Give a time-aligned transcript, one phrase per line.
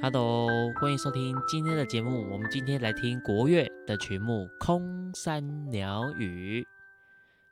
[0.00, 2.24] Hello，欢迎收听今天的节目。
[2.30, 6.62] 我们今天来听国乐的曲目《空山鸟语》。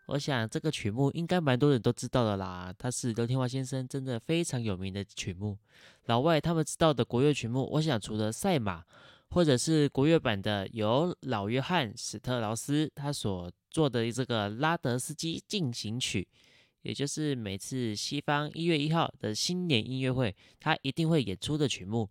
[0.06, 5.58] 我想这个曲目应该蛮多人都知道的啦，它是刘天华先生真的非常有名的曲目。
[6.04, 8.84] 老外他们知道的国乐曲目，我想除了赛马，
[9.30, 16.28] 或者是国乐版的由老约翰史特劳斯他所做的这个拉德斯基进行曲。
[16.82, 22.08] 也就是每次西方一月一号的新年音乐会，他一定会演出的曲目，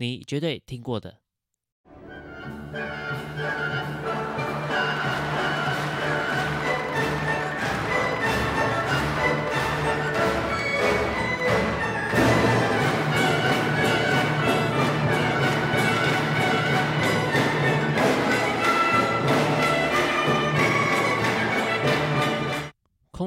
[0.00, 1.18] 你绝对听过的。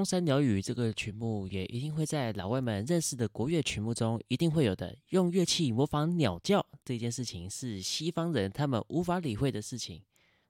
[0.01, 4.97] 空山鸟语这个曲目也一定会在老外们认识的国乐曲目中一定会有的。
[5.09, 10.01] 用乐器模仿鸟叫这件事情是西方人他们无法理会的事情。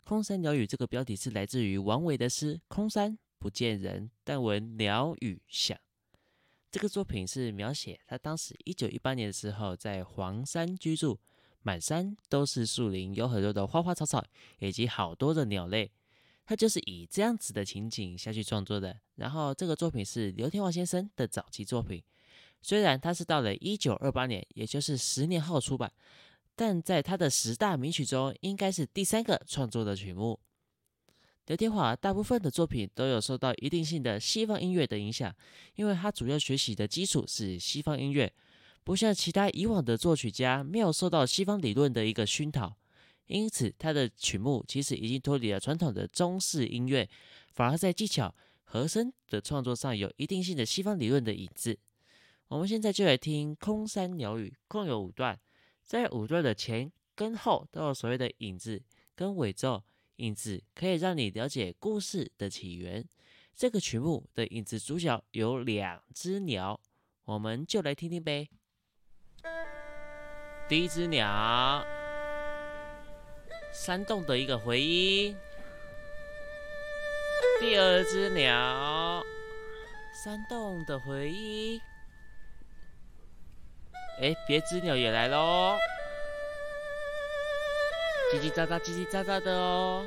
[0.06, 5.78] 空山鸟语这个标题是来自于王维的诗《空山不见人，但闻鸟语响》。
[6.72, 11.20] 这个作品是描写他当时一九一八年的时候在黄山居住，
[11.62, 14.24] 满山都是树林，有很多的花花草草
[14.60, 15.92] 以及好多的鸟类。
[16.52, 19.00] 他就是以这样子的情景下去创作的。
[19.16, 22.04] 然后这个作品是刘天王先生的早期作品，
[22.62, 25.90] 虽然他是到了一九二八年，也就是十年后出版，
[26.54, 30.38] 但在他的十大名曲中，应该是第三个创作的曲目。
[31.48, 35.34] 刘天华大部分的作品都有受到一定性的西方音乐的影响，
[35.76, 38.30] 因为他主要学习的基础是西方音乐，
[38.84, 42.76] 不像其他以往的作曲家没有受到西方理论的一个熏陶。
[43.32, 47.10] 因此，他的曲目其实已经脱离了传统的中式音乐，
[47.54, 51.80] 反而在技巧、和声的创作上有一定性的西方理论的影子。
[52.50, 55.40] 我们现在就来听《空山鸟语》，共有五段，
[55.82, 58.82] 在五段的前跟后都有所谓的影子
[59.16, 59.82] 跟尾奏。
[60.18, 63.04] 影子可以让你了解故事的起源。
[63.56, 66.80] 这个曲目的影子主角有两只鸟，
[67.24, 68.50] 我们就来听听呗。
[70.68, 72.01] 第一只鸟。
[73.72, 75.36] 山洞的一个回音。
[77.60, 79.24] 第二只鸟，
[80.24, 81.82] 山洞的回音。
[84.22, 85.78] 哎，别只鸟也来喽！
[88.34, 90.06] 叽叽喳喳，叽叽喳喳的哦。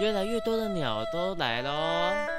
[0.00, 2.37] 越来越多的鸟都来喽。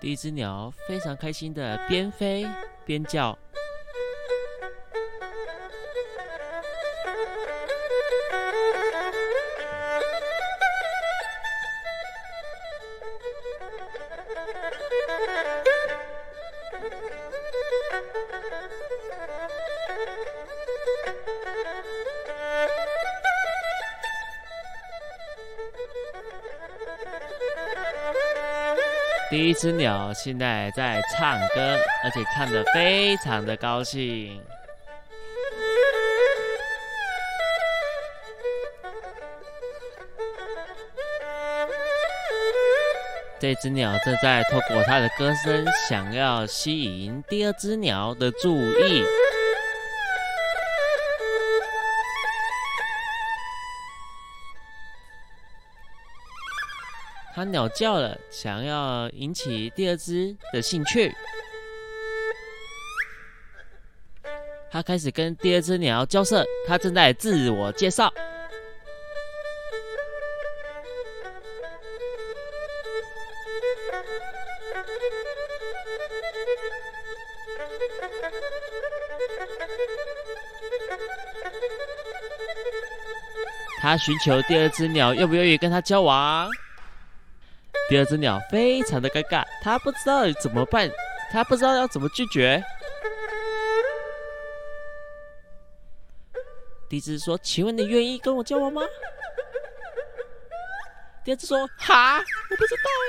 [0.00, 2.46] 第一只鸟非常开心的边飞
[2.84, 3.36] 边叫。
[29.36, 34.40] 第一只鸟现在在唱歌，而且唱得非常的高兴。
[43.38, 49.04] 这只鸟正在透过它的歌声，想要吸引第二只鸟的注意。
[57.36, 61.14] 它鸟叫了，想要引起第二只的兴趣。
[64.70, 68.10] 它开始跟第二只鸟交涉，它正在自我介绍。
[83.78, 86.48] 它寻求第二只鸟愿不愿意跟它交往。
[87.88, 90.90] 第二只鸟非常的尴尬，它不知道怎么办，
[91.30, 92.60] 它不知道要怎么拒绝。
[96.88, 98.82] 第一只说：“请问你愿意跟我交往吗？”
[101.24, 103.06] 第二只说：“哈，我不知道哎。”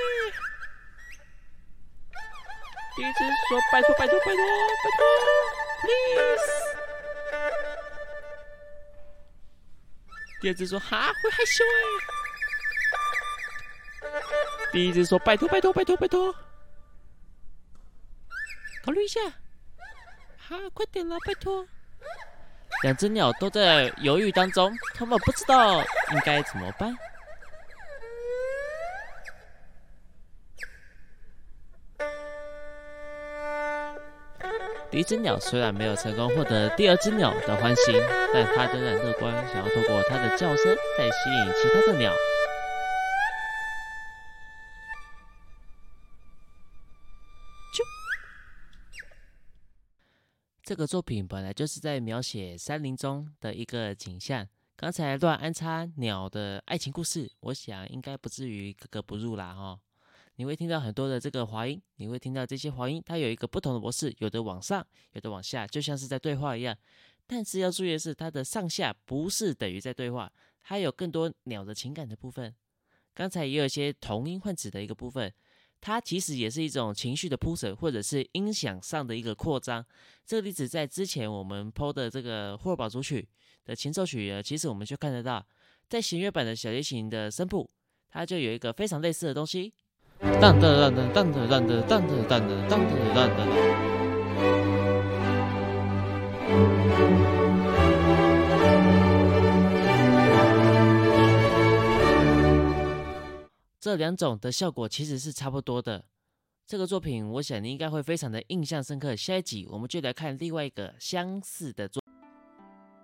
[2.96, 4.36] 第一只说：“拜托拜托拜托拜
[4.96, 5.06] 托
[5.82, 6.52] ，please。”
[10.40, 11.68] 第二只说：“哈，会害羞哎。”
[14.70, 16.34] 第一只说：“拜托，拜托，拜托，拜托，
[18.84, 19.20] 考虑一下。”
[20.48, 21.66] 哈，快点啦，拜托！
[22.82, 25.80] 两只鸟都在犹豫当中，他们不知道
[26.12, 26.96] 应该怎么办。
[34.90, 37.94] 第一只鸟虽然没有成功获得第二只鸟的欢心，
[38.32, 42.10] 但它仍然乐观，想要透过它的叫声再吸引其他的鸟。
[50.68, 54.46] 这个作品本来就是在描写山林中的一个景象。
[54.76, 59.80] 刚才乱安插鸟的爱情故事，我想应该不至于格格不入啦，哈。
[60.36, 66.76] 你会听到很多的这个滑音，你会听到这些滑音，它有一个不同的模式，有的往上，有的往下，就像是在对话一样。
[67.26, 70.30] 但是要注意的是，它的上下不是等于在对话，
[70.62, 72.54] 它有更多鸟的情感的部分。
[73.14, 75.32] 刚才也有一些同音换指的一个部分，
[75.80, 79.84] 它其实也是一种情绪的铺陈，或者是音响上的一个扩张。
[80.26, 83.28] 这个例子在之前我们播的这个霍尔堡组曲
[83.64, 85.46] 的前奏曲，其实我们就看得到，
[85.88, 87.70] 在弦乐版的小提琴的声部，
[88.10, 89.72] 它就有一个非常类似的东西。
[90.40, 93.28] 当的当的当的当的当的当的当的当
[103.88, 106.04] 这两种的效果其实是差不多的。
[106.66, 109.16] 这个作品，我想你应该会非常的印象深刻。
[109.16, 112.02] 下一集我们就来看另外一个相似的作。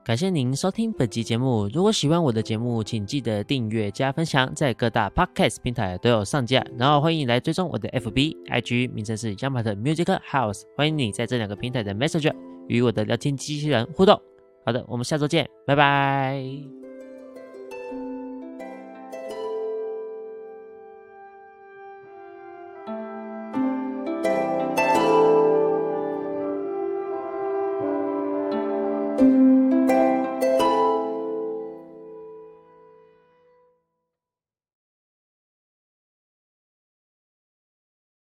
[0.04, 1.66] 感谢您收听本集节目。
[1.72, 6.62] 如果喜欢我的节目，请记得订阅加分享，在各大 podcast 平台都有上架。
[6.76, 10.64] 然后欢迎来追踪我的 FB、IG，名称是 Yamaha 的 Music House。
[10.76, 12.36] 欢迎你在这两个平台的 Messenger
[12.68, 14.20] 与我的聊天机器人互动。
[14.66, 16.83] 好的，我们下周见，拜拜。